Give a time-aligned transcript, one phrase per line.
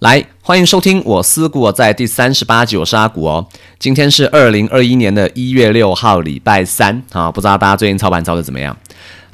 [0.00, 3.44] 来，欢迎收听我思故我在第三十八集，我是阿古哦。
[3.80, 8.76] 今天是二零二一年的一月六号，礼拜三啊，不知道大家最近操盘操的怎么样？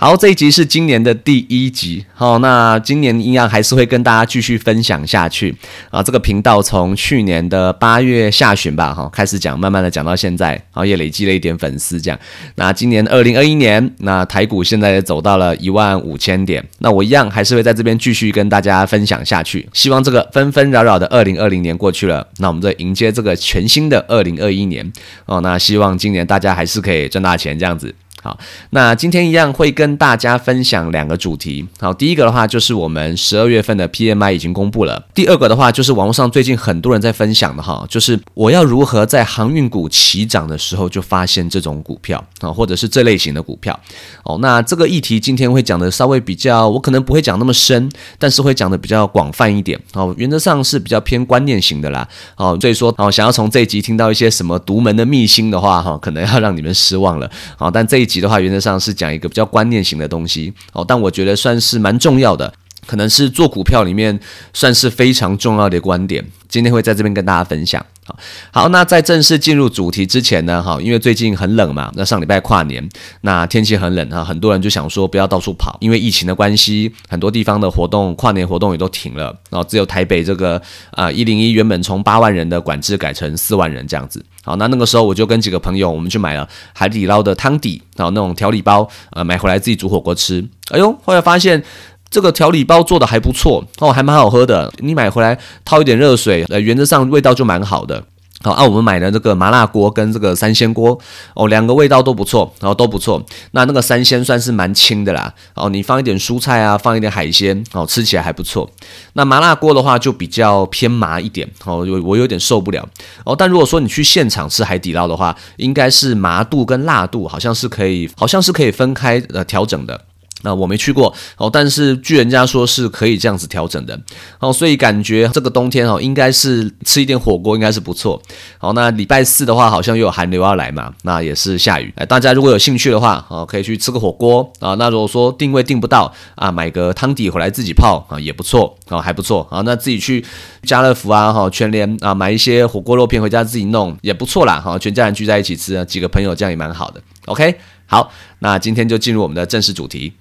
[0.04, 2.04] 好，这一集是今年的第一集。
[2.12, 5.56] 好，那今年一样还是会跟大家继续分享下去
[5.88, 6.02] 啊。
[6.02, 11.98] 这个频道从去年的八月下旬吧，哈，开始讲，慢慢的讲到现在，好，也累积了一点粉丝。
[11.98, 12.20] 这样，
[12.56, 16.62] 那今年二零二一年，那台股现在也走到了一万五千点。
[16.80, 19.66] 那我一样还是会在这边继续跟大家分享下去。
[19.72, 24.92] 希望这个纷纷扰扰的二零二零年过去了，那我们再迎接这个全新的二零二一年。
[25.24, 27.94] 哦，那希望今年大家还是可以赚大钱，这样子。
[28.24, 28.38] 好，
[28.70, 31.68] 那今天一样会跟大家分享两个主题。
[31.78, 35.04] 好，第一个的话就是我们十二月份的 PMI 已经公布了。
[35.12, 43.78] 第二个的话就是网络上最近很多人在分享的哈，就是我要如何在航运股起涨的时候就发现这种股票啊，或者是这类型的股票。
[44.22, 49.78] 哦，那这个议题今天会讲的稍微比较，我可能不会讲那么深，但是会讲的比较广泛一点。
[49.92, 52.08] 哦，原则上是比较偏观念型的啦。
[52.36, 57.30] 哦，所以说哦，想要从这一集听到一些什么独门的秘辛的话，哈，可能要让你们失望了。
[57.58, 58.13] 好，但这一集。
[58.20, 62.52] 的话，原则上是讲一个比较观念型的东西哦，但我觉得算是蛮重要的，
[62.86, 64.18] 可能是做股票里面
[64.52, 66.24] 算是非常重要的观点。
[66.48, 67.84] 今天会在这边跟大家分享。
[68.06, 68.18] 好，
[68.52, 72.86] 好，那在正式进入主题之前呢，哈，因为最近很冷嘛，那上礼拜跨年，
[73.22, 84.22] 那天气很冷哈，很多人就想说不要到处跑，因为疫情的关系，很多地方的活动跨年活动也都停了，然后只有台北这个啊一零一原本从八万人的管制改成四万人这样子。
[84.44, 90.46] 好，那那个时候我就跟几个朋友，我们去买了海底捞的汤底，然后那种调理包，呃，买回来自己煮火锅吃。
[90.70, 91.62] 哎呦，后来发现
[92.10, 94.72] 这个调理包做的还不错哦，还蛮好喝的。
[94.78, 98.04] 你买回来泡一点热水，呃，原则上味道就蛮好的。
[98.44, 100.98] 好，啊，我们买的这个麻辣锅跟这个三鲜锅
[101.34, 103.24] 哦，两个味道都不错，然后都不错。
[103.52, 108.70] 那那个三鲜算是蛮轻的啦，哦，你放一点蔬菜啊，放一点海鲜，哦，吃起来还不错。
[109.14, 112.86] 那麻辣锅的话就比较偏麻一点，哦，我我有点受不了。
[113.24, 119.98] 哦，但如果说你去现场吃海底捞的话，应该是麻度跟辣度好像是可以，好像是可以分开呃调整的。
[120.44, 123.98] 那我没去过哦，但是据人家说是可以这样子调整的
[124.38, 128.22] 哦，所以感觉这个冬天哦，应该是吃一点火锅应该是不错。
[128.58, 131.92] 好，那礼拜四的话好像又有寒流要来嘛，那也是下雨。
[131.96, 134.74] 哎，大家如果有兴趣的话哦，可以去吃个火锅啊。
[134.74, 139.62] 那如果说定位定不到啊，买个汤底回来自己泡啊，也不错啊，还不错啊。
[139.64, 140.24] 那自己去
[140.62, 144.60] 家乐福啊、哈全联啊买一些火锅肉片回家自己弄也不错啦。
[144.60, 147.00] 哈，全家人聚在一起吃，几个朋友这样也蛮好的。
[147.26, 147.54] OK，
[147.86, 150.12] 好，那今天就进入我们的正式主题。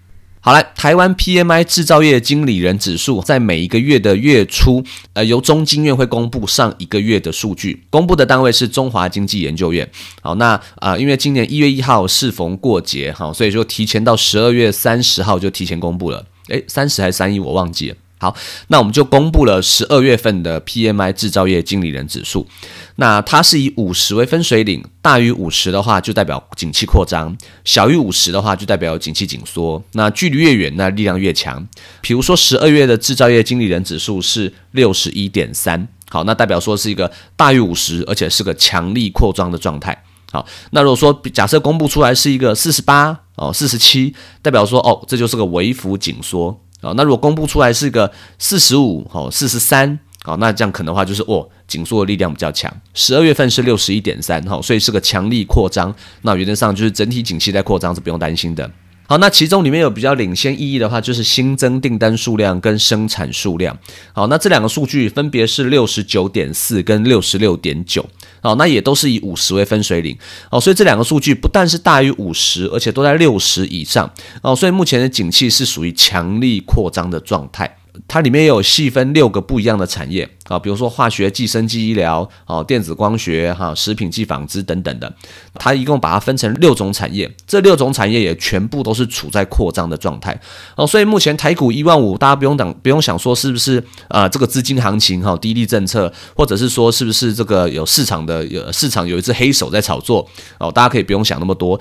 [0.45, 4.83] 好来，台湾 PMI 制造业经理人指数在每一个月的月初，
[5.13, 9.89] 呃，由中经院会公布上一个月的数据，公布的单位是中华经济研究院。
[10.21, 16.25] 好，那啊，因为今年一月一号适逢过节，哈，所以说提前到十二月三十号就提前公布了。
[16.49, 17.95] 诶，三十还是三一，我忘记了。
[18.23, 18.33] 好，
[18.67, 22.47] 那我们就公布了十二月份的 PMI 制造业经理人指数。
[22.95, 27.35] 那它是以五十为分水岭，大于五十的话就代表景气扩张，
[27.65, 29.83] 小于五十的话就代表景气紧缩。
[29.91, 31.67] 那距离越远，那力量越强。
[31.99, 40.01] 比如说十二月的制造业经理人指数是六十一点三，好，那代表说是一个大于五十，而且是个强力扩张的状态。
[40.31, 46.62] 好，那如果说假设公布出来是一个四十八哦，四十七，代表说哦，这就是个微幅紧缩。
[46.83, 52.71] 哦，那如果公布出来是个四十五，哦，四十三，好，那这样可能的话就是哦，紧缩的力量比较强。
[52.93, 55.93] 十二月份是六十一点三，哈，所以是个强力扩张。
[56.21, 58.69] 那原则上就是整体景气在扩张是不用担心的。
[59.05, 63.77] 好，那其中里面有比较领先意义的话，就是新增订单数量跟生产数量。
[64.13, 68.05] 好，那这两个数据分别是六十九点四跟六十六点九。
[68.41, 70.17] 好，那也都是以五十为分水岭。
[70.49, 74.09] 好，所以这两个数据不但是大于五十，而且都在六十以上。
[74.41, 77.77] 哦，所以目前的景气是属于强力扩张的状态。
[78.07, 85.13] 它里面有细分六个不一样的产业啊，比如说化学、计生机、医疗、哦电子光学、哈食品及纺织等等的，
[85.55, 90.39] 它一共把它分成六种产业，这六种产业也全部都是处在扩张的状态。
[90.75, 100.27] 哦，所以目前台股一万五，大家不用等，不用想说是不是啊这个资金行情哈低利政策，或者是说是不是这个有市场的有市场有一只黑手在炒作
[100.59, 101.79] 哦，大家可以不用想那么多，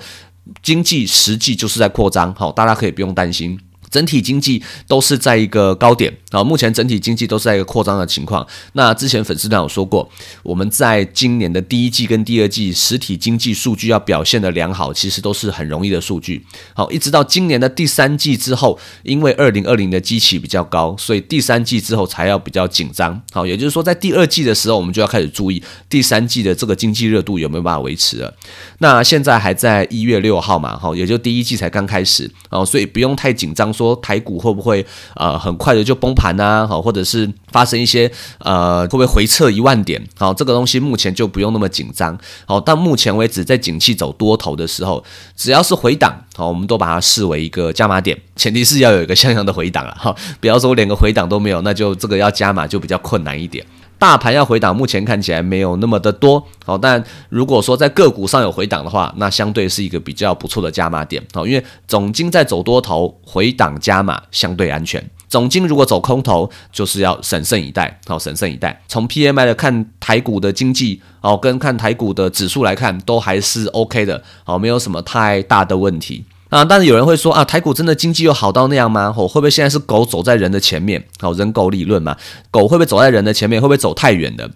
[0.61, 3.59] 经济实际就是在扩张，好，大家可以不用担心。
[3.93, 8.45] 整体经济都是在一个高点啊，目前整体经济都是在一个扩张的情况。
[8.71, 10.09] 那之前粉丝团有说过，
[10.41, 16.43] 我们在今年的第一季跟第二季实体经济数据要表现的良好，其实都是很容易的数据。
[16.73, 23.21] 好，一直到今年的第三季之后，因为二零二零的基期比较高，所以第三季之后才要比较紧张。
[23.31, 28.33] 好，也就是说在第二季的时候，我们就要开始注意第三季的这个经济热度有没有办法维持了。
[28.79, 33.82] 那现在还在一月六号嘛，好，也就第一季才刚开始啊，所以不用太紧张说。
[33.83, 34.85] 说台股会不会
[35.15, 36.65] 呃很快的就崩盘啊？
[36.65, 38.09] 好，或者是发生一些
[38.39, 40.01] 呃会不会回撤一万点？
[40.17, 42.17] 好，这个东西目前就不用那么紧张。
[42.45, 45.03] 好，到目前为止，在景气走多头的时候，
[45.35, 50.15] 只要是回档，好，我们都把它视为一个加码点，前提是要有一个像样的回档了哈。
[50.39, 53.65] 不要说连个回档都没有，那就这个要加码就比较困难一点。
[54.03, 65.01] 大盘要回档，目前看起来没有那么的多，好，但如果说在个股上有回档的话，那相对是一个比较不错的加码点，好，因为总金在走多头，回档加码相对安全。
[65.29, 68.77] 总金如果走空头，就是要审慎以待，好，审慎以待。
[68.89, 76.25] 从 PMI 的看台股的经济，哦，跟看台股的指数来看，都还是 OK 的，好，没有什么太大的问题。
[76.53, 79.11] 啊，但是有人会说啊，台股真的经济又好到那样吗？
[79.17, 81.03] 哦，会不会现在是狗走在人的前面？
[81.21, 82.15] 哦，人狗理论嘛，
[82.51, 83.59] 狗会不会走在人的前面？
[83.59, 84.47] 会不会走太远的？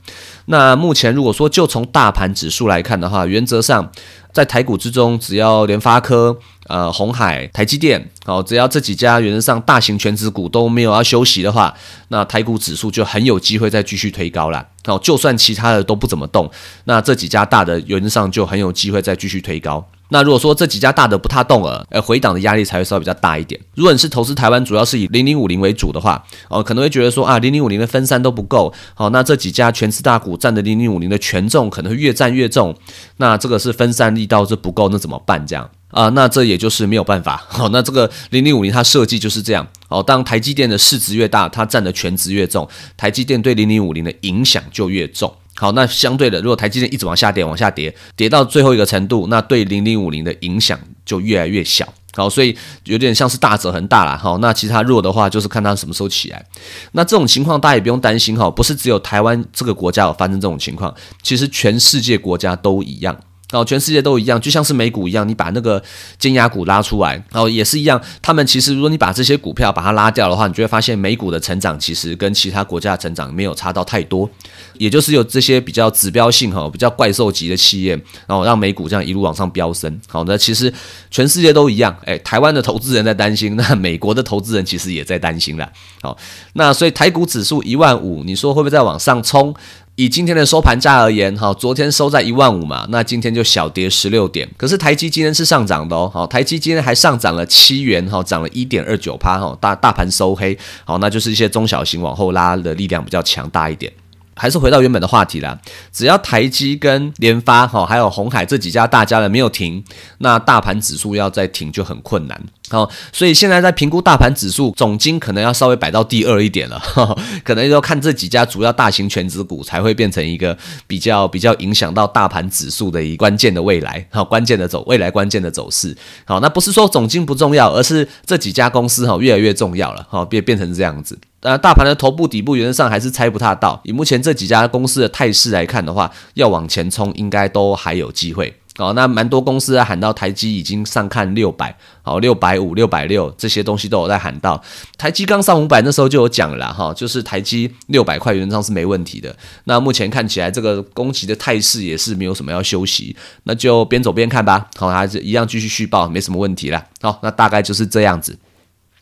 [0.46, 3.92] 那目前如果说就从大盘指数来看的话，原则上
[4.32, 11.74] 在台股之中，只要联发科、呃红海、台积电，哦，只要这几家原则上大型全职股都没有要休息的话，
[12.10, 14.64] 那台股指数就很有机会再继续推高了。
[14.86, 16.52] 哦，就算其他的都不怎么动，
[16.84, 19.84] 那这几家大的原则上就很有机会再继续推高。
[20.10, 23.60] 那如果说这几家大的不太动了，呃，回档的压力才会稍微比较大一点。
[23.76, 32.76] 如果你是投资台湾，主要是以零零五零为主的话，哦，可能会觉得说啊，零零五零的分散都不够，好，那这几家全资大股占的零零五零的权重可能会越占越重，
[33.18, 35.46] 那这个是分散力道是不够，那怎么办？
[35.46, 37.46] 这样啊，那这也就是没有办法。
[37.48, 39.68] 好，那这个零零五零它设计就是这样。
[39.90, 42.68] 哦，当台积电的市值越大，它占的权值越重，
[42.98, 45.34] 台积电对零零五零的影响就越重。
[45.60, 51.92] 好，那相对的，如果台积电一直往下跌，往下跌，跌到最后一个程度，那对零零五零的影响就越来越小。
[52.16, 52.56] 好，所以
[52.86, 54.18] 有点像是大者恒大啦。
[54.18, 56.44] 好，那其他弱的话，就是看它什么时候起来。
[56.92, 63.16] 那这种情况大家也不用担心哈，不是只有台湾这个国家有发生这种情况，其实全世界国家都一样。
[63.54, 65.82] 哦，全世界都一样，就像是美股一样，你把那个
[66.20, 68.02] 尖牙股拉出来，哦，也是一样。
[68.22, 74.30] 他们其实，如果你把这些股票把它拉掉的话，你就会发现美股的成长其实跟其他国家的成长没有差到太多。
[74.78, 77.94] 也就是有这些比较指标性哈，比较怪兽级的企业，
[78.28, 79.98] 然后让美股这样一路往上飙升。
[80.10, 80.72] 好，那其实
[81.10, 81.96] 全世界都一样。
[82.04, 85.72] 哎，台湾的投资人在担心，那美国的投资人其实也在担心了。
[86.02, 86.18] 好，
[86.54, 89.56] 那所以台股指数一万五，你说会不会再往上冲？
[89.98, 94.48] 以今天的收盘价而言，哈，昨天收在一万五嘛，那今天就小跌十六点。
[94.56, 100.56] 可是台积今天是上涨的哦，好，台积今天还上涨了七元，哈，涨了一点二九趴，哈，大大盘收黑，
[100.86, 103.92] 好，那就是一些中小型往后拉的力量比较强大一点。
[104.38, 105.60] 还是回到原本的话题啦，
[105.92, 109.84] 只要台积跟联发，哈，还有红海这几家大家的没有停，
[110.20, 112.42] 那大盘指数要再停就很困难。
[112.70, 116.82] 好，所以现在在评估大盘指数总金可能要稍微摆到第二一点了，
[117.44, 125.96] 可能要看这几家主要大型全指股才会变成一个比较比较影响到大盘指数的一关键的未来，好关键的走未来关键的走势。
[126.26, 131.18] 好，那不是说总金不重要，而是这几家公司哈越来越重要了，好变变成这样子。
[131.48, 138.54] 那，大盘的头部底部原则上还是猜不太到，以目前这几家公司的态势来看的话，要往前冲应该都还有机会。
[138.78, 144.62] 哦，那蛮多公司啊喊到台积已经上看六百，好六百五、六百六这些东西都有在喊到。
[144.98, 149.36] 台积刚上五百那时候就有讲了哈，就是台积六百块原则上是没问题的。
[149.64, 153.16] 那目前看起来这个攻击的态势也是没有什么要休息，
[153.46, 154.68] 那就边走边看吧。
[154.76, 156.84] 好，还是一样继续续报，没什么问题了。
[157.02, 158.38] 好，那大概就是这样子。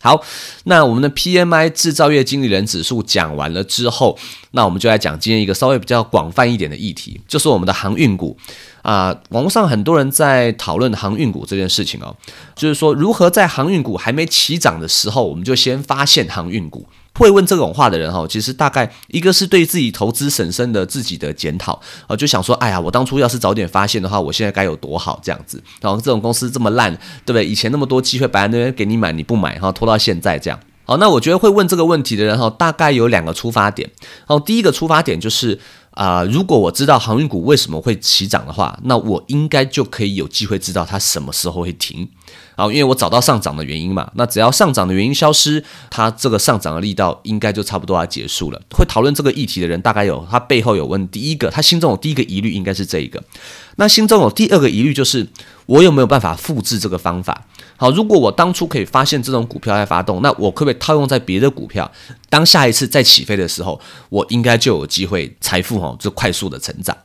[0.05, 0.23] 好，
[0.65, 4.15] 那我们的 PMI 制造业经理人指数讲完了之后，
[4.51, 8.37] 那我们就来讲今天一个稍微比较广泛一点的议题，就是我们的航运股。
[8.83, 12.15] 啊，网络上很多人在讨论航运股这件事情哦，
[12.55, 16.85] 就是说如何在航运股还没起涨的时候，我们就先发现航运股。
[17.15, 25.61] 会问这种话的人哈，其实大概一个是对自己投资审慎的自己的检讨啊，就想说，哎呀，我当初要是早点发现的话，我现在该有多好这样子。
[25.81, 26.93] 然后这种公司这么烂，
[27.25, 27.45] 对不对？
[27.45, 30.59] 以前那么多机会摆在那边给你买，你不买哈，拖到现在这样。
[30.83, 33.89] 好，那我觉得会问这个问题的人哈，大概有两个出发点。
[34.27, 35.59] 哦，第一个出发点就是。
[35.95, 42.05] 啊，如果我知道航运股为什么会起涨的话，那我应该就可以有机会知道它什么时候会停。
[42.55, 48.61] 啊，因为我找到上涨的原因嘛，那只要上涨的原因消失，它这个上涨的力道应该就差不多要结束了。
[48.71, 53.21] 会讨论这个议题的人，大概有他背后有问第一个，他心中有第一个疑虑应该是这一个。
[53.77, 55.27] 那心中有第二个疑虑就是
[55.65, 57.45] 我有没有办法复制这个方法？
[57.77, 61.91] 好，如果我当初可以发现这种股票在发动，那我可不可以套用在别的股票？
[62.29, 66.95] 当下一次再起飞的时候，我应该就有机会财富哈就快速的成长。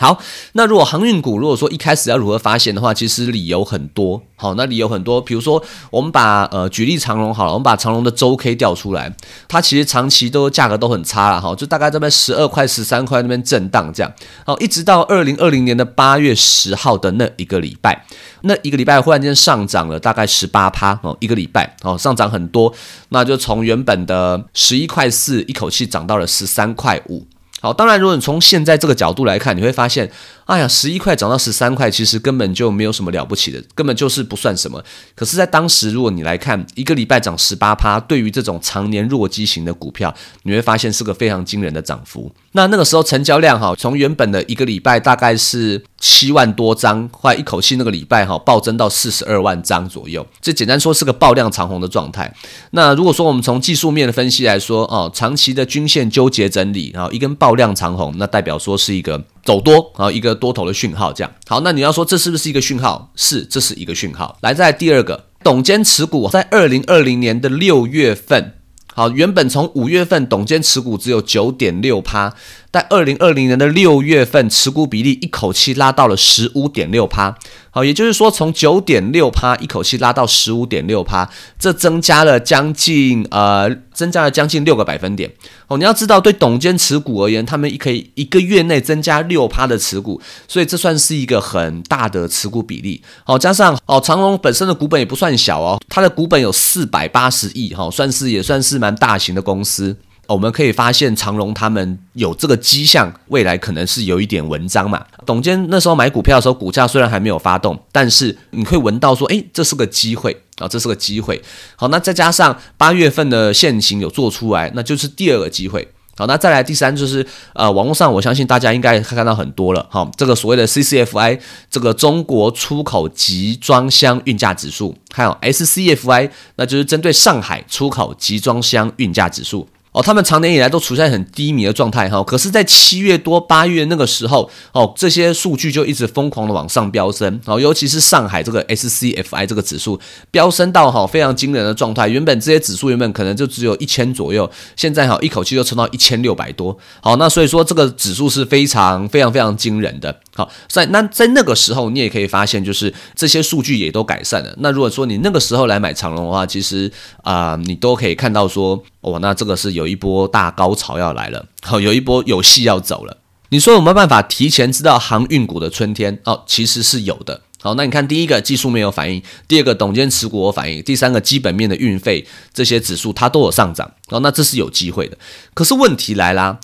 [0.00, 0.18] 好，
[0.54, 4.22] 那如果航运股如果说一开始要如何发现的话，其实理由很多。
[4.34, 9.14] 好，那理由很多，比如说我们把呃举例长龙好了，我们把长龙的周 K 调出来，
[9.46, 14.10] 它其实长期都价格都很差了哈，就大概这边十二块、十三块那边震荡这样。
[14.46, 18.06] 好，一直到二零二零年的八月十号的那一个礼拜，
[18.44, 22.72] 那一个礼拜忽然间上涨了大概十八趴哦，一个礼拜哦上涨很多，
[23.10, 27.26] 那就从原本的十一块四一口气涨到了十三块五。
[27.60, 30.10] 好，当然，如果你从现在这个角度来看，你会发现，
[30.50, 34.82] 哎呀，十一块涨到十三块，其实根本就没有什么了不起的，根本就是不算什么。
[35.14, 42.32] 可是，在当时，如果你来看一个礼拜涨十八趴，对于这种常年弱基型的股票，你会发现是个非常惊人的涨幅。
[42.50, 50.26] 那那个时候成交量哈，从原本的一个礼拜大概是七万多张，快一口气那个礼拜哈暴增到四十二万张左右。
[50.40, 52.34] 这简单说是个爆量长红的状态。
[52.72, 61.12] 那如果说我们从技术面的分析来说，哦，长期的均线纠结整理，然后一根爆量长红，那代表说是一个走多，然后一个多头的讯号。
[61.12, 63.10] 这样好，那你要说这是不是一个讯号？
[63.16, 64.38] 是，这是一个讯号。
[64.42, 68.54] 来，在第二个，董监持股在二零二零年的六月份。
[68.94, 72.32] 好，原本从五月份董监持股只有九点六趴，
[72.72, 77.36] 在二零二零年的六月份，持股比例一口气拉到了十五点六趴。
[77.72, 85.32] 好，也就是说，从九点六趴一口气拉到十五点六趴，这增加了将近呃，增加了将近六个百分点。
[85.66, 93.02] 哦，你要知道，对董监持股而言，他们可以一个月内增加六趴的持股，所以这算是一个很大的持股比例。
[93.24, 99.96] 好，加上哦，长隆本身的股本也不算小哦，它的股本有四百八十亿，哈，算是也算是蛮大型的公司。
[100.26, 105.04] 我们可以发现长隆他们有这个迹象，未来可能是有一点文章嘛。
[105.26, 111.42] 董监那时候买股票的时候，股价虽然还没有发动，但是你会闻到说，诶，这是个机会啊，这是个机会。
[111.74, 115.88] 好，那再加上八月份的现行有做出来，那就是第二个机会。
[116.16, 119.84] 好，那再来第三就是呃，网络上我相信大家应该看到很多了。
[119.90, 129.66] 好，这个所谓的 CCFI 这个中国出口集装箱运价指数，还有 SCFI，那就是针对上海出口集装箱运价指数。
[129.92, 139.98] 哦，他们长年以来都处在很低迷的状态哈，可是，在七月多八月那个时候，哦，这些数据就一直疯狂的往上飙升，哦，尤其是上海这个 SCFI 这个指数
[140.30, 150.20] 飙升到哈非常惊人的状态，原本这些指数原本可能就只有一千左右，现在哈一口气就冲到一千六百多，好，那所以说这个指数是非常非常非常惊人的。
[150.40, 154.54] 好，在那在那个时候，你也可以发现，就是这些数据也都改善了。
[154.60, 156.90] 那如果说你那个时候来买长龙的话，其实
[157.22, 163.18] 啊，你都可以看到说，哦，那这个是有一波大高潮要来了，好，有一波有戏要走了。
[163.50, 166.18] 你说有没有办法提前知道航运股的春天？
[166.24, 167.42] 哦，其实是有的。
[167.60, 173.92] 好，那你看，第一个技术没有反应，第二个董监持股有反应，第三个基本面的运费这些指数它都有上涨。
[174.08, 175.18] 哦，那这是有机会的。
[175.52, 176.58] 可是问题来啦。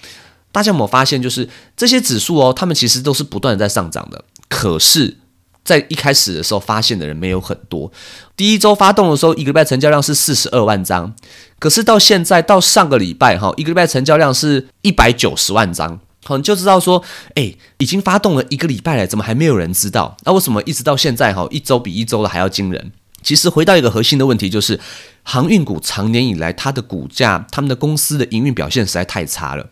[0.57, 1.47] 大家有没有发现，就是
[1.77, 4.25] 这些指数哦，他们其实都是不断的在上涨的。
[4.49, 5.19] 可是，
[5.63, 7.93] 在一开始的时候发现的人没有很多。
[8.35, 11.15] 第一周发动的时候，一个礼拜成交量是四十二万张，
[11.59, 16.01] 可是到现在到上个礼拜哈，一个礼拜成交量是一百九十万张。
[16.25, 17.03] 好，你就知道说，
[17.35, 20.17] 哎，已经发动了一个礼拜了，怎么还没有人知道？
[20.25, 22.93] 那为什么一直到现在哈，一周比一周的还要惊人？
[23.23, 24.81] 其实回到一个核心的问题，就是
[25.23, 29.69] 航运股长年以来它的股价、他们的公司的营运表现实在太差了。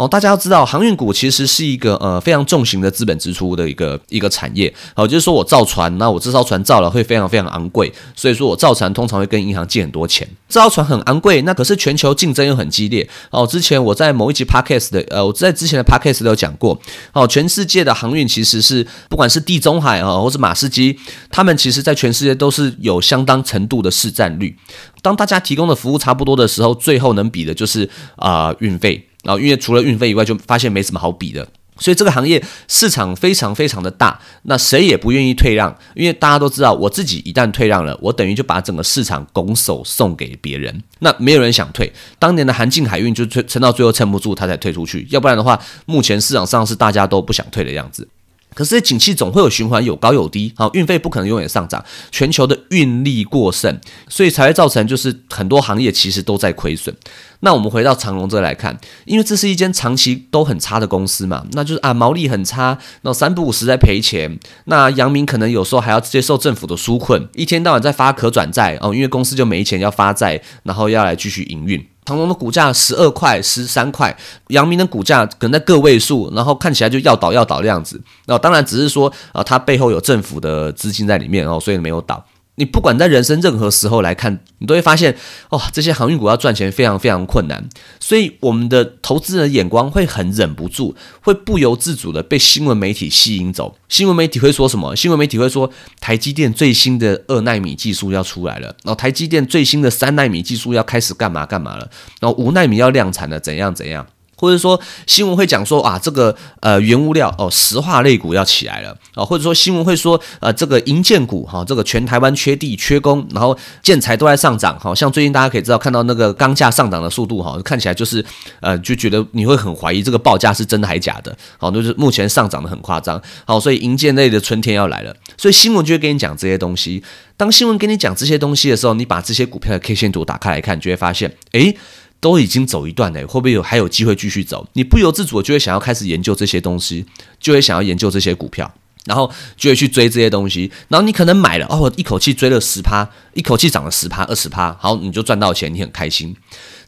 [0.00, 4.72] 哦，大家要知道，航运股其实是一个呃非常重型的资本支出的一个一个产业。
[4.94, 10.26] 好，就是说我造船，那我这艘船造了会非常非常昂贵，所以说我造船通常会跟银行借很多钱。
[10.48, 13.06] 这艘船很昂贵，那可是全球竞争又很激烈。
[13.28, 16.80] 哦，之前我在某一集 podcast 的呃，我在之前的 podcast 都有讲过。
[17.12, 20.98] 哦，全世界的航运其实是不管是地中海啊，或是马士基，
[21.30, 24.56] 他们其实在全世界都是有相当程度的市占率。
[25.02, 29.08] 当大家提供的服务差不多的时候，最后能比的就是啊运费。
[29.22, 31.46] 然后，因为除了运费以外，就发现没什么好比的，
[31.78, 41.92] 所以这个行业市场非常非常的大，那谁也不愿意退让，因为大家都知道，我自己一旦退让了，我等于就把整个市场拱手送给别人，那没有人想退。
[42.18, 48.08] 当年的韩进海运就撑到最后撑不住，他才退出去，要不然的话，目前市场上是大家都不想退的样子。
[48.52, 56.92] 可是景气总会有循环，有高有低，好，运费不可能永远上涨，全球的运力过剩，所以才会造成就是很多行业其实都在亏损。
[57.40, 71.84] 那我们回到长隆这来看，因为这是一间长期都很差的公司嘛，那就是啊毛利很差，那三不五时在赔钱，那杨明可能有时候还要接受政府的纾困，一天到晚在发可转债哦，因为公司就没钱要发债，然后要来继续营运。
[72.06, 74.16] 长隆的股价十二块、十三块，
[74.48, 78.00] 阳明的股价可能在个位数，然后看起来就要倒要倒的样子。
[78.26, 82.24] 那当然只是说啊，它背后有政府的资金在里面哦，所以没有倒。
[82.60, 85.16] 你不管在人生任何时候来看，你都会发现，
[85.48, 87.66] 哦，这些航运股要赚钱非常非常困难。
[87.98, 93.78] 所以我们的投资人眼光会很忍不住，会不由自主的被新闻媒体吸引走。
[93.88, 94.94] 新闻媒体会说什么？
[94.94, 101.90] 新闻媒体会说，台积电最新的二纳米技术要出来了，然后台积电最新的三纳米技术要开始干嘛干嘛了，
[102.20, 104.06] 然后五纳米要量产了，怎样怎样。
[104.40, 118.24] 或者说新闻会讲说啊，这个呃原物料哦，石化类股要起来了啊，或者说新闻会说呃这个银建股哈，这个全台湾缺地缺工，然后建材都在上涨，好像最近大家可以知道看到那个钢价上涨的速度哈，看起来就是
[118.60, 127.02] 呃就觉得你会很怀疑这个报价是真的还假的，好，就是目前上涨的很夸张，好，所以银建类的春天要来了，所以新闻就会跟你讲这些东西。
[127.36, 131.76] 当新闻跟你讲这些东西的时候，你把这些股票的 K 线图打开来看，就会发现，诶。
[132.20, 134.68] 都已经走一段了，会不会有还有机会继续走？
[134.74, 137.06] 你不由自主就会想要开始研究这些东西，
[137.40, 138.70] 就会想要研究这些股票，
[139.06, 140.70] 然后就会去追这些东西。
[140.88, 146.36] 然后你可能买了哦，一口气追了十趴，一口气涨了十趴、二十趴，好，你就赚到钱，你很开心。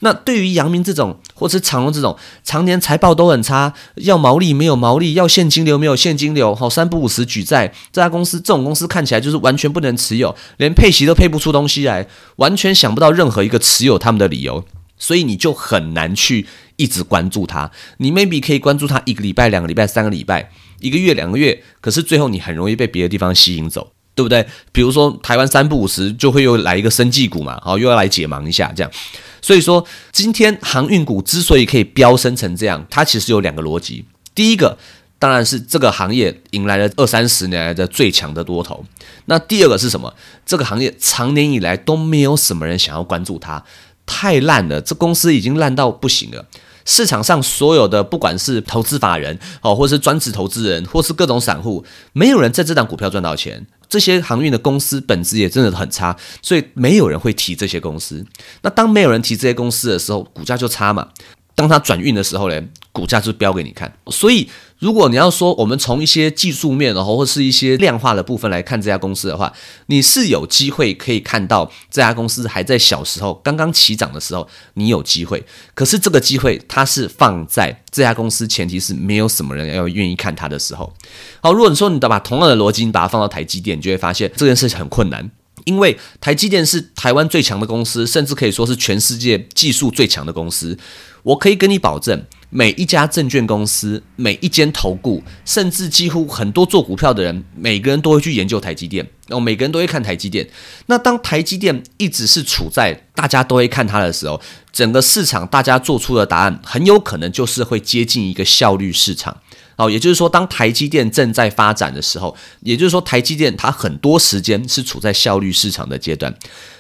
[0.01, 14.65] 那对于阳明这种，或是长荣这种，常年财报都很差，要毛利没有毛利，要现金流没有现金流，好三不五时举债，这家公司这种公司看起来就是完全不能持有，连配息都配不出东西来，完全想不到任何一个持有他们的理由。
[15.03, 24.47] 所以你就很难去一直关注它，你 maybe 可以关注它一个礼拜、两个礼拜、三个礼拜、一个月、两个月，可是最后你很容易被别的地方吸引走，对不对？
[24.71, 28.93] 比如说台湾三不五十就会又来一个生技股嘛，好又要来解盲一下这样。
[29.41, 34.05] 所以说今天航运股之所以可以飙升成这样，它其实有两个逻辑。
[34.37, 34.79] 第一个
[35.19, 38.85] 当然是这个行业迎来了二三十年来的最强的多头，
[39.25, 40.15] 那第二个是什么？
[40.47, 43.65] 这个行业长年以来都没有什么人想要关注它。
[44.07, 46.47] 太烂了，这公司已经烂到不行了。
[46.85, 53.67] 市场上所有的，不管是投资法人哦，或是专职投资人，或是各种散户，没有人在这档股票赚到钱。
[53.89, 58.25] 这些航运的公司本质也真的很差，所以没有人会提这些公司。
[58.63, 61.09] 那当没有人提这些公司的时候，股价就差嘛。
[61.55, 63.93] 当它转运的时候呢，股价就飙给你看。
[64.07, 64.49] 所以，
[64.83, 69.53] 如果你要说我们从一些技术面，然后或是一些量化的部分来看这家公司的话，
[69.87, 75.45] 你是有机会可以看到这家公司还在小时候刚刚起涨的时候，你有机会。
[75.75, 80.93] 可是这个机会它是放在这家公司前提是没有什么人要愿意看它的时候。
[81.41, 85.31] 好，如果你说你把同样的逻辑你把它放到台积电，你就会发现这件事情很困难。
[85.65, 90.77] 因为台积电是台湾最强的公司，甚至可以说是全世界技术最强的公司。
[91.23, 100.47] 我可以跟你保证，每一家证券公司、每一间投顾，甚至几乎很多做股票的人，每个人都会去研究台积电，然后每个人都会看台积电。
[100.85, 104.39] 那当台积电一直是处在大家都会看它的时候，
[104.71, 109.39] 整个市场大家做出的答案，很有可能就是会接近一个效率市场。
[109.77, 116.35] 哦，也就是说，当台积电正在发展的时候，也就是说，台积电它很多时间是处在效率市场的阶段。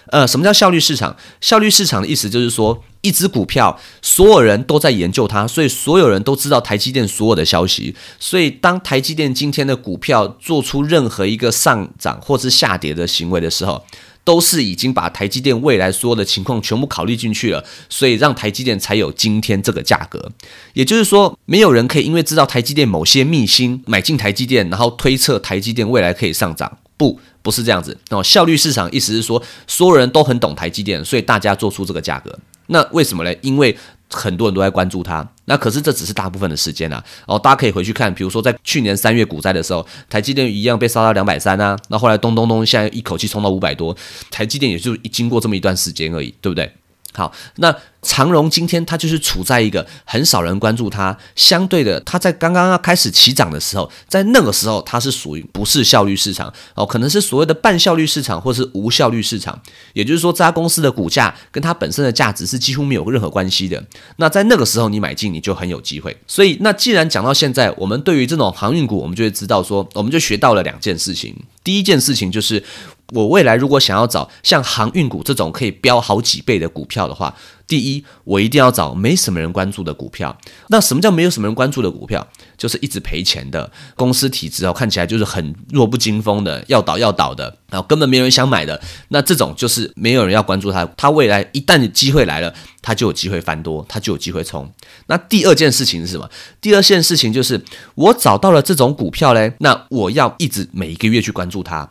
[0.09, 1.16] 呃，什么叫效率市场？
[1.40, 7.94] 效率市场的意思就是说，一只股票所有人都在研究它，所以所有人都知道台积电所有的消息。
[8.20, 13.83] 所以，当台积电今天的股票做出任何一个上涨或是下跌的行为的时候，
[14.25, 20.31] 都是已经把台积电未来所有的情况全部考虑进去了，所以让台积电才有今天这个价格。
[20.75, 26.79] 也就是说，没有人可以因为知道台积电某些秘辛买进台积电，然后推测台积电未来可以上涨。
[26.97, 27.99] 不，不是这样子。
[28.11, 32.39] 哦，效率市场意思是说，所有人都很懂台积电，所以大家做出这个价格。
[32.69, 33.35] 那为什么呢？
[33.43, 33.77] 因为
[34.12, 35.27] 很多人都在关注它。
[35.46, 37.03] 那可是这只是大部分的时间啊。
[37.27, 41.77] 哦，大家可以回去看，比如说在去年三月股灾的时候，台积电一样被烧到两百三啊。
[41.88, 43.96] 那后来咚咚咚，现在一口气冲到五百多，
[44.31, 46.70] 台积电也就经过这么一段时间而已，对不对？
[47.12, 47.75] 好，那。
[48.05, 63.81] 长荣今天它就是处在一个很少人关注它，相对的，它在刚刚要开始起涨的时候，在那个时候它是属于不是效率市场哦，可能是所谓的半效率市场或是无效率市场，也就是说这家公司的股价跟它本身的价值是几乎没有任何关系的。
[64.16, 66.16] 那在那个时候你买进你就很有机会。
[66.27, 71.33] 所以那既然讲到现在，我们对于这种航运股，我们就会知道说，我们就学到了两件事情。
[71.62, 72.64] 第一件事情就是，
[73.12, 77.35] 我未来如果想要找像航运股这种可以飙好几倍的股票的话。
[77.68, 80.37] 第一，我一定要找没什么人关注的股票。
[80.68, 82.27] 那什么叫没有什么人关注的股票？
[82.59, 88.79] 就是一直赔钱的公司体质哦，看起来就是很弱不禁风的，要倒要倒的，然后根本没有人想买的。
[89.09, 90.85] 那这种就是没有人要关注它。
[90.98, 94.70] 它未来一旦机会来了，它就有机会翻多，它就有机会冲。
[95.07, 96.29] 那第二件事情是什么？
[96.61, 97.59] 第二件事情就是
[97.94, 101.90] 我找到了这种股票嘞，那我要一直每一个月去关注它。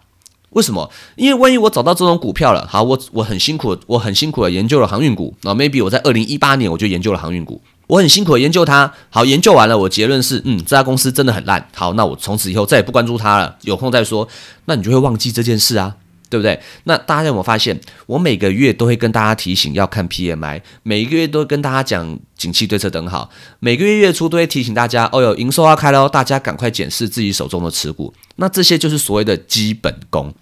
[0.52, 0.90] 为什么？
[1.16, 5.56] 因为万一我找到这种股票了，好，我我很辛苦，我很辛苦的研究了航运股啊。
[5.56, 8.92] Maybe 我在二零一八年我就研究了航运股，我很辛苦的研究它。
[9.10, 11.66] 好，研究完了，我结论是，嗯，这家公司真的很烂。
[11.74, 14.28] 好，那我从此以后再也不关注它了，有空再说。
[14.66, 15.96] 那你就会忘记这件事啊。
[16.32, 16.58] 对不对？
[16.86, 28.14] 那大家有没有发现，我每个月都会跟大家提醒要看 PMI，每个月都会跟大家讲景气对策等好，每个月月初都会提醒大家，哦哟，营收要开喽，大家赶快检视自己手中的持股。
[28.38, 30.34] 那这些就是所谓的基本功。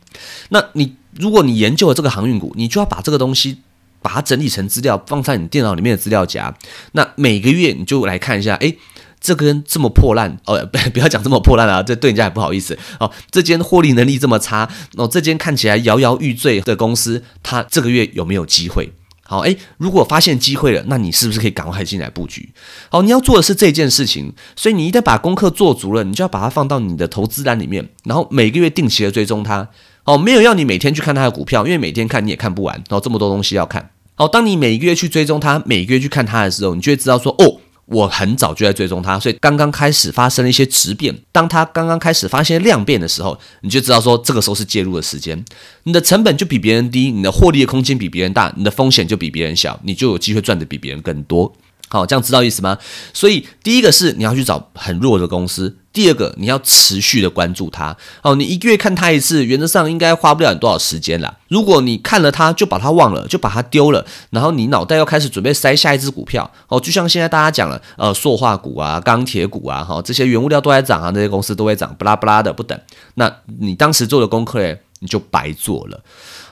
[0.50, 3.58] 那你如果你研究了这个航运股，你就要把这个东西
[4.04, 6.56] 把它整理成资料，放在你电脑里面的资料夹。
[6.92, 8.78] 那每个月你就来看一下，诶。
[9.22, 13.12] 这根这么破烂哦，不 不要讲这么破烂啊，这对人家也不好意思哦。
[13.30, 18.92] 这间获利能力这么差哦，这间看起来摇摇欲坠的公司，它这个月有没有机会？
[19.24, 22.50] 好，诶，如果发现机会了，那你是不是可以赶快进来布局？
[22.90, 29.70] 好，你要做的是这件事情，所以你一旦把功课做足了，你就要把它放到你的投资单里面，然后每个月定期的追踪它。
[30.06, 33.92] 哦，没有要你每天去看它的股票，因为每天看你也看不完，然后这么多东西要看。
[34.16, 37.60] 好，当你每个月去追踪它，每个月去看它的时候，你就会知道说，哦。
[37.92, 41.18] 我很早就在追踪它，所以刚刚开始发生了一些质变。
[41.32, 45.44] 当它刚刚开始发现量变的时候，你就知道说这个时候是介入的时间。
[45.84, 51.56] 你的成本就比别人低，你的获利的空间比别人大，你的风险就比别人小，你就有机会赚的比别人更多。
[51.88, 52.78] 好，这样知道意思吗？
[53.12, 57.96] 所以第一个是你要去找很弱的公司，第二个你要持续的关注它。
[58.22, 61.38] 哦，你一个月看它一次，原则上应该花不了你多少时间啦。
[61.48, 66.50] 如果你看了它就把它忘了，就把它丢了，然后你脑袋要开始准备塞下一只股票。
[66.68, 72.80] 哦，就像现在大家讲了，呃，塑化股啊、钢铁股啊，哈，这些原物料都在涨啊，这些公司都会涨，不拉不拉的不等。
[73.16, 76.02] 那你当时做的功课嘞，你就白做了。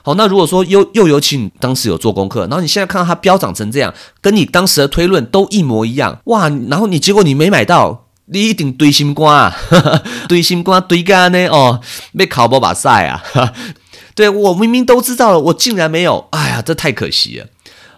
[0.02, 6.48] 好，那如果说又又尤其你当时有做功课，然后你现在看到它飙涨成这样，跟你当时的推论都一模一样，哇！
[6.68, 9.56] 然后你结果你没买到，你一定堆心肝啊，
[10.28, 11.80] 堆心肝堆肝呢哦，
[12.16, 13.22] 被考波把赛啊！
[14.14, 17.46] 对我明明都知道了，我竟然没有，哎呀，这太可惜了。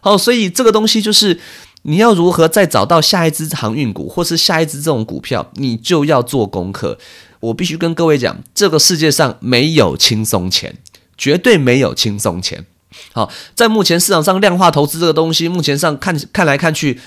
[0.00, 1.40] 好，所以这个东西就是
[1.82, 6.98] 你要如何再找到下一只航运股，或是下一只这种股票，你就要做功课。
[7.40, 10.76] 我必须跟各位讲，这个世界上没有轻松钱。
[11.16, 12.64] 绝对没有轻松钱。
[13.12, 16.98] 好，在目前市场上量化投资这个东西，目前上看看来看去，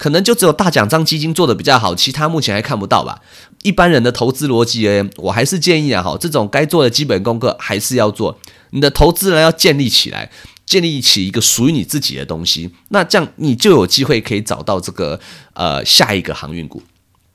[0.00, 3.20] 可能就只有大奖章基金做的比较好，其他目前还看不到吧。
[3.62, 8.40] 一般人的投资逻辑而言，我还是建议啊，哈，这种该做的基本功课还是要做。
[8.70, 10.30] 你的投资人要建立起来，
[10.64, 15.20] 建立起一个属于你自己的东西，那这样你就有机会可以找到这个
[15.52, 16.82] 呃下一个航运股。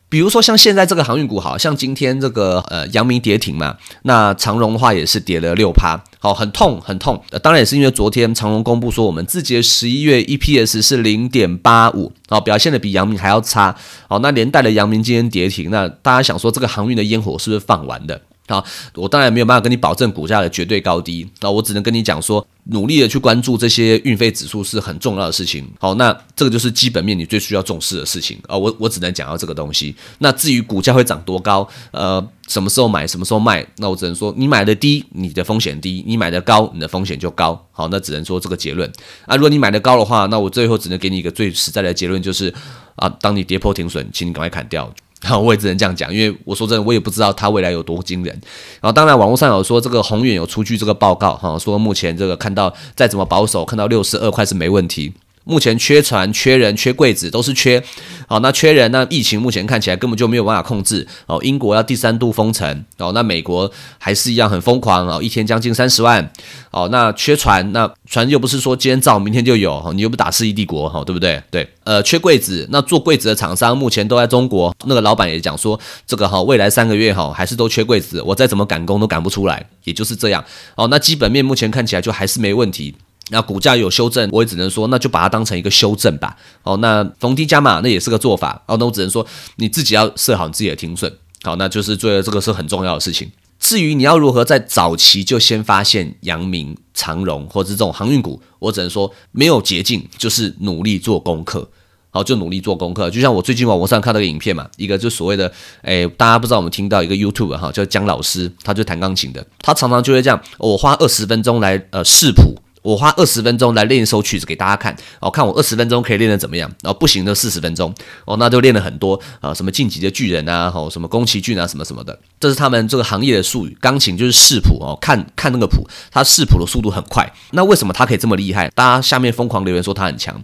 [0.07, 7.21] 比如说像现在这个航运股，好像今天这个呃阳明跌停嘛，那长荣的话也是跌了六趴，好很痛很痛。
[7.41, 13.75] 当然也是因为昨天长荣公布说我们字节十一月 EPS 是零点八五，好表现的比阳明还要差，
[14.07, 18.21] 好那连带的阳明今天跌停，那大家想说这个航运的烟火是不是放完的？
[18.47, 25.67] 好，我当然没有办法跟你保证股价的绝对高低，那我只能跟你讲说，努力的去关注这些运费指数是很重要的事情。
[25.79, 28.55] 好，那这个就是基本面你最需要重视的事情啊。
[28.55, 29.95] 我我只能讲到这个东西。
[30.19, 37.59] 那至于股价会涨多高，呃，什么时候买，什么时候卖，那我只能说，你买的低，你的风险低；你买的高，你的风险就高。
[37.71, 38.87] 好，那只能说这个结论
[39.25, 39.35] 啊。
[39.35, 42.53] 如果你买的高的话，那我最后只能给你一个最实在的结论，就是
[42.95, 44.93] 啊，当你跌破停损，请你赶快砍掉。
[45.25, 48.31] 然后，我也只能这样讲，因为我说真的，我也不知道它未来有多惊人。
[48.79, 55.11] 然后，当然网络上有说这个宏远有出具这个报告，哈，说目前这个看到再怎么保守，看到六十二块是没问题。
[55.45, 57.81] 目前缺船、缺人、缺柜子，都是缺。
[58.27, 61.07] 好，那缺人，那疫情目前看起来根本就没有办法控制。
[61.27, 62.83] 哦，英国要第三度封城。
[62.97, 66.31] 哦，那美国还是一样很疯狂哦，一天将近三十万。
[66.71, 71.41] 哦，那缺船，那船又不是说今天造明天就有，你又不打世纪帝国，哈，对不对？
[71.51, 74.75] 对，呃，缺柜子，那做柜子的厂商目前都在中国。
[74.85, 80.43] 那个老板也讲说，这个哈，未来三个月哈，还是都缺柜子，我再怎么赶工都赶不出来，也就是这样。
[80.75, 82.95] 哦，那基本面目前看起来就还是没问题。
[83.29, 86.37] 那股价有修正，我也只能说，那就把它当成一个修正吧。
[86.63, 88.63] 哦，那逢低加码，那也是个做法。
[88.67, 91.11] 哦，那我只能说，你自己要设好你自己的停损。
[91.43, 93.31] 好，那就是做这个是很重要的事情。
[93.59, 101.67] 至于你要如何在早期就先发现阳明、长荣或者是这种航运股，我只能说没有捷径，就是努力做功课。
[102.11, 103.09] 好，就努力做功课。
[103.09, 112.55] 就像我最近网络上看到个影片嘛，一个就所谓的，哎，大家不知道我们听到一个 YouTube 哈，叫姜老师，他就弹钢琴的，他常常就会这样，我花二十分钟来呃试谱。
[112.85, 116.71] 我花二十分钟来练一首曲子给大家看，哦，看我二十分钟可以练得怎么样？
[116.83, 117.91] 然哦，不行就四十分钟，
[118.25, 123.75] 哦，那就练了很多啊，什么晋级的巨人啊，哦，什么宫崎骏啊，什么什么的，这是他们这个行业的术语。
[123.81, 127.33] 钢琴就是视谱哦，看看那个谱，他视谱的速度很快。
[127.53, 128.69] 那为什么他可以这么厉害？
[128.75, 130.39] 大家下面疯狂留言说他很强。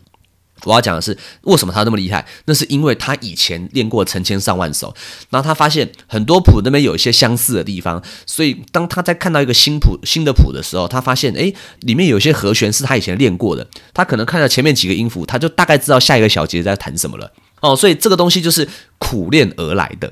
[0.66, 2.26] 我要讲的是，为什么他那么厉害？
[2.46, 4.94] 那是因为他以前练过成千上万首，
[5.30, 17.32] 然后他发现很多谱那边有一些相似的地方，所以当他在看到一个新谱、新的谱的时候，他发现诶，里面有些和弦是他以前练过的，他可能看到前面几个音符，他就大概知道下一个小节在弹什么了。
[17.62, 20.12] 哦，所以这个东西就是苦练而来的。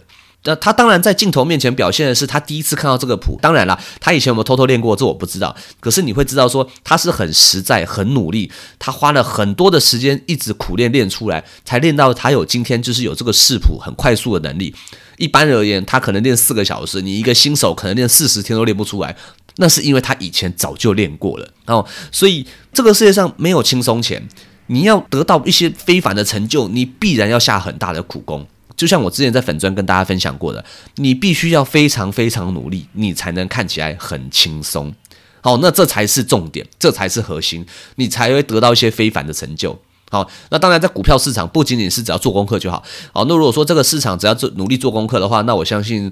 [0.49, 5.55] 那他当然在镜头面前表现的是他第一次看到这个谱，当然啦，他以前有没有偷偷练过，这我不知道。
[5.79, 14.73] 可是你会知道说他是很实在、很努力，他花了很多的时间一直苦练练出来，才练到他有今天就是有这个视谱很快速的能力。
[15.17, 19.15] 一般而言，他可能练四个小时，你一个新手可能练四十天都练不出来，
[19.57, 21.47] 那是因为他以前早就练过了。
[21.67, 24.27] 哦，所以这个世界上没有轻松钱，
[24.65, 28.47] 你要得到一些非凡的成就，你必然要下很大的苦功。
[28.79, 30.63] 就像我之前在粉砖跟大家分享过的，
[30.95, 34.95] 你必须要非常非常努力，你才能看起来很轻松。
[35.41, 37.65] 好，那这才是重点，这才是核心，
[37.95, 39.77] 你才会得到一些非凡的成就。
[40.09, 42.83] 好，那当然，在股票市场不仅仅是只要做功课就好。
[43.13, 46.11] 好，那如果说这个市场只要做努力做功课的话，那我相信，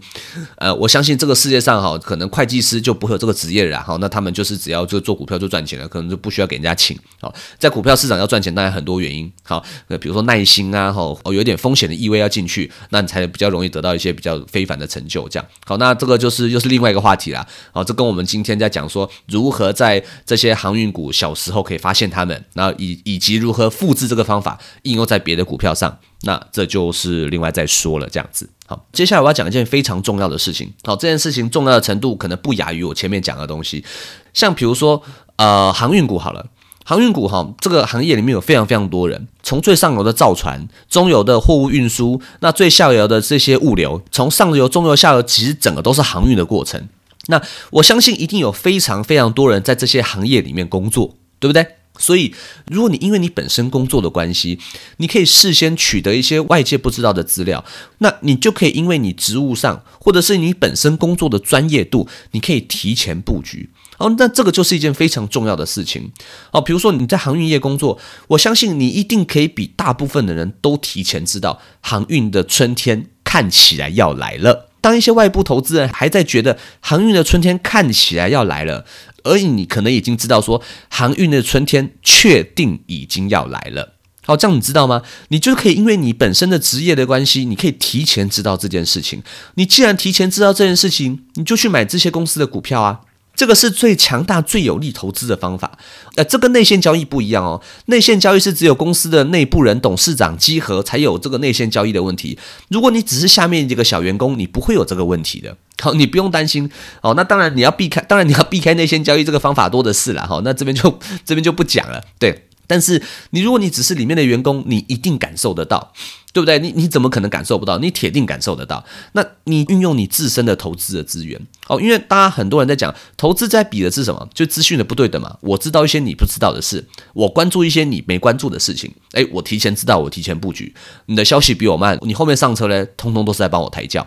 [0.58, 3.82] 呃，我相信这个世界上哈，可能会计师就不会有这个职业了。
[3.82, 6.98] 好，那他们就是只要就做股票就赚钱了，可能就不需要给人家请。
[7.20, 9.32] 好，在股票市场要赚钱，当然很多原因。
[9.44, 15.28] 好，那比如说耐心啊，哈，哦，有点风险的意味要进去，那你才比较容易得到一些比较非凡的成就。
[15.30, 17.46] 这样，好，那这个就是又是另外一个话题啦。
[17.72, 28.10] 好，这跟我们今天在讲说如何在这些航运股小时候可以发现他们，然后以以及如何复复制这个方法应用在别的股票上，那这就是另外再说了。
[28.10, 30.74] 这样子，好，接下来我要讲一件非常重要的事情。
[30.84, 33.86] 好，这件事情重要的程度可能不亚于我前面讲的东西。
[34.34, 35.02] 像比如说，
[35.38, 36.48] 呃，航运股好了，
[36.84, 46.90] 航运股哈，这个行业里面有非常非常多人，从最上游的造船，中游的货物运输，那最下游的这些物流，从上游、中游、下游，其实整个都是航运的过程。
[47.28, 51.66] 那我相信一定有非常非常多人在这些行业里面工作，对不对？
[51.98, 52.34] 所以，
[52.68, 54.60] 如果你因为你本身工作的关系，
[54.98, 57.64] 你可以事先取得一些外界不知道的资料，
[58.00, 63.70] 那你就可以因为你职务上或者是你本身工作的专业度，你可以提前布局。
[63.98, 66.12] 哦，那这个就是一件非常重要的事情。
[66.52, 74.67] 哦，比如说你在航运业工作，我相信你一定可以比大部分的人都提前知道航运的春天看起来要来了。
[74.88, 78.86] 当一些外部投资人还在觉得航运的春天看起来要来了。
[79.26, 83.96] 而你可能已经知道，说航运的春天确定已经要来了。
[84.26, 85.02] 好，这样你知道吗？
[85.28, 89.22] 你就可以因为你本身的职业的关系，你可以提前知道这件事情。
[89.56, 93.02] 你既然提前知道这件事情，你就去买这些公司的股票啊。
[93.38, 95.78] 这个是最强大、最有利投资的方法。
[96.16, 97.62] 呃，这跟内线交易不一样哦。
[97.86, 102.38] 内线交易是只有公司的内部人、董事长集合才有这个内线交易的问题。
[102.70, 105.56] 如果你只是下面这个小员工，你不会有这个问题的。
[105.80, 106.68] 好，你不用担心。
[107.02, 110.26] 哦，那当然你要避开，当然你要避开内线交易这个方法多的是了。
[110.26, 112.04] 哈，那这边就这边就不讲了。
[112.18, 112.47] 对。
[112.68, 113.02] 但是
[113.32, 115.94] 你如果你只是里面的员工，你一定感受得到，
[116.34, 116.60] 对不对？
[116.60, 117.78] 你你怎么可能感受不到？
[117.80, 118.86] 你铁定感受得到。
[119.14, 124.30] 那你运用你自身的投资的资源哦，因为大家很多人在讲投资在比的是什么？
[124.34, 125.38] 就资讯的不对等嘛。
[125.42, 128.94] 我知道一些你不知道的事，我关注一些你没关注的事情。
[129.14, 130.76] 诶，我提前知道，我提前布局。
[131.06, 134.06] 你的消息比我慢，你后面上车呢，通通都是在帮我抬轿。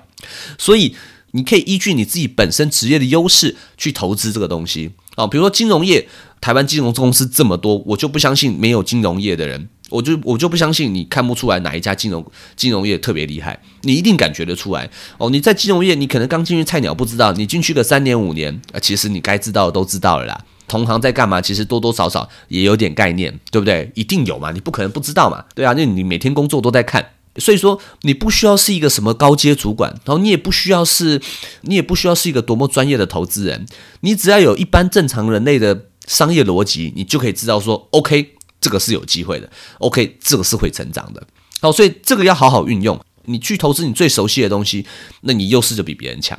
[0.59, 0.95] 所以
[1.33, 6.09] 你可以依据你自己本身职业的优势去投资这个东西啊，比如说金融业。
[6.41, 12.25] 台湾金融公司这么多，我就不相信没有金融业的人，我就我就不相信你看不出来哪一家金融
[12.57, 15.29] 金融业特别厉害，你一定感觉得出来哦。
[15.29, 20.45] 你在金融业，你可能刚进去菜鸟不知道，你进去个三年五年，啊，其实你该知道的都知道了啦。
[20.67, 23.93] 同行在干嘛，其实多多少少也有点概念，对不对？
[23.95, 27.05] 一定有嘛，你不可能不知道嘛，对啊，那你每天工作都在看，
[27.41, 31.21] 所以说你不需要是一个什么高阶主管，然后你也不需要是，
[31.63, 33.67] 你也不需要是一个多么专业的投资人，
[34.03, 35.87] 你只要有一般正常人类的。
[36.07, 39.49] 商业逻辑，你就可以知道说，OK，这个是有机会的
[39.79, 41.25] ，OK，这个是会成长的。
[41.61, 42.99] 好，所以这个要好好运用。
[43.27, 44.85] 你去投资你最熟悉的东西，
[45.21, 46.37] 那你优势就比别人强。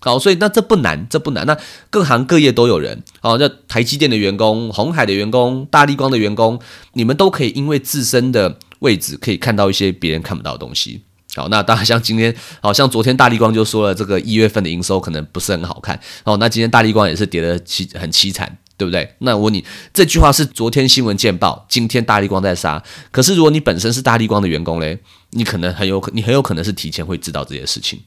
[0.00, 1.46] 好，所以那这不难，这不难。
[1.46, 1.56] 那
[1.88, 6.60] 各行各业都有人，好，那台积电的员工、红海的员工、大力光的员工，
[6.92, 11.02] 你们都可以因为自身的位置，可以看到一些别人看不到的东西。
[11.34, 15.98] 好，那当然像今天，好像昨天大力光就说了，这个一月份的营收可能不是很好看。
[16.22, 18.58] 哦，那今天大力光也是跌得凄很凄惨。
[18.76, 19.08] 对不对？
[19.20, 22.82] 那我问你，这句话是昨天新闻见报，今天大力光在杀。
[23.12, 24.98] 可是如果你本身是大力光的员工嘞，
[25.30, 28.00] 你可能很有可，你很有可能是提前会知道这些事情，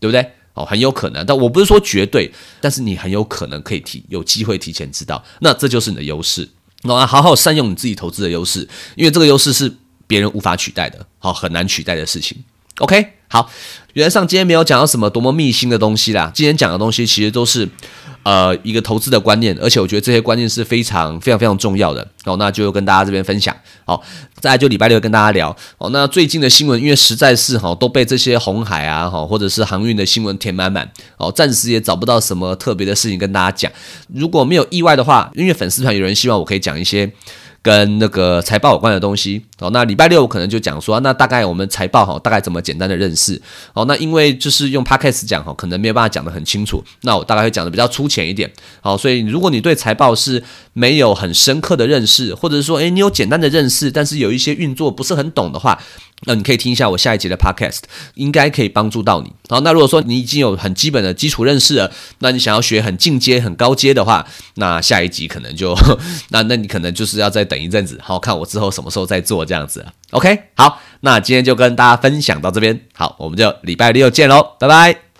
[0.00, 0.26] 对不对？
[0.54, 1.26] 哦，很有可能。
[1.26, 5.22] 但我不是说绝对，但是你很有可能可以提，有机会提前知道。
[5.40, 6.48] 那这就是你的优势。
[6.84, 8.66] 那好好善用你自己投资的优势，
[8.96, 12.38] 因为这个优势是别人无法取代的，好，很难取代的事情。
[12.78, 13.48] OK，好，
[13.92, 17.68] 原则上今天没有讲到什么多么秘辛的东西啦，今天讲的东西其实都是。
[18.24, 22.38] 呃，一个投资的观念，而且我觉得这些观念是非常非常非常重要的哦。
[22.38, 23.54] 那就跟大家这边分享。
[23.84, 24.02] 好，
[24.40, 25.90] 再来就礼拜六跟大家聊哦。
[25.90, 33.70] 那最近的新闻，因为实在是哈都被这些红海啊哈或者是航运的新闻填满满哦，暂时也找不到什么特别的事情跟大家讲。
[34.08, 37.12] 如果没有意外的话，因为粉丝团有人希望我可以讲一些
[37.64, 39.42] 跟那个财报有关的东西。
[39.58, 43.40] 哦，那礼拜六我可能就讲说，那大概我们财报哈，大概怎么简单的认识。
[43.72, 48.52] 哦，那因为就是用 podcast 讲哈，可能没有办法讲得很清楚，那我大概会讲的比较粗浅一点。
[48.82, 55.80] 好，所以如果你对财报是没有很深刻的认识，或者是说，诶，你有简单的认识，但是有一些运作不是很懂的话，
[56.26, 57.80] 那你可以听一下我下一集的 podcast，
[58.14, 59.30] 应该可以帮助到你。
[59.48, 65.76] 好，那如果说你已经有很基本的基础认识了，那你想要学很进阶、很高阶的话，那下一集可能就
[66.30, 69.84] 那那你可能就是要再等一阵子，好看我之后什么时候再做这样子。
[70.10, 75.13] OK，好，那今天就跟大家分享到这边，好，我们就礼拜六见喽，拜拜。